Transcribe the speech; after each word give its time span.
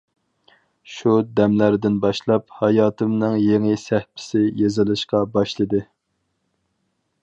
شۇ 0.93 1.11
دەملەردىن 1.39 1.99
باشلاپ، 2.07 2.57
ھاياتىمنىڭ 2.63 3.37
يېڭى 3.43 3.77
سەھىپىسى 3.85 4.45
يېزىلىشقا 4.63 5.25
باشلىدى. 5.39 5.89